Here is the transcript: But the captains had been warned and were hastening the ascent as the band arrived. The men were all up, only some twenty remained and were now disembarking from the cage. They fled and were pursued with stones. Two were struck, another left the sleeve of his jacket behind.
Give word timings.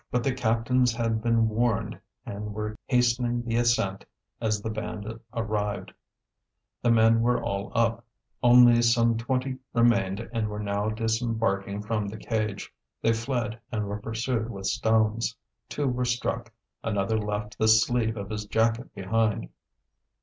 But 0.09 0.23
the 0.23 0.33
captains 0.33 0.95
had 0.95 1.21
been 1.21 1.47
warned 1.47 1.99
and 2.25 2.55
were 2.55 2.75
hastening 2.87 3.43
the 3.43 3.57
ascent 3.57 4.03
as 4.41 4.59
the 4.59 4.71
band 4.71 5.05
arrived. 5.31 5.93
The 6.81 6.89
men 6.89 7.21
were 7.21 7.39
all 7.39 7.71
up, 7.75 8.03
only 8.41 8.81
some 8.81 9.15
twenty 9.15 9.59
remained 9.75 10.27
and 10.33 10.47
were 10.47 10.57
now 10.59 10.89
disembarking 10.89 11.83
from 11.83 12.07
the 12.07 12.17
cage. 12.17 12.73
They 13.03 13.13
fled 13.13 13.59
and 13.71 13.85
were 13.85 14.01
pursued 14.01 14.49
with 14.49 14.65
stones. 14.65 15.35
Two 15.69 15.87
were 15.87 16.05
struck, 16.05 16.51
another 16.83 17.19
left 17.19 17.59
the 17.59 17.67
sleeve 17.67 18.17
of 18.17 18.31
his 18.31 18.45
jacket 18.47 18.91
behind. 18.95 19.49